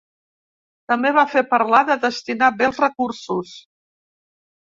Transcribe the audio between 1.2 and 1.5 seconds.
fer